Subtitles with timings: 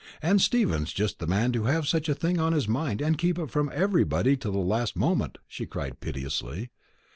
[0.19, 3.37] "And Stephen's just the man to have such a thing on his mind and keep
[3.37, 6.71] it from everybody till the last moment," she cried piteously.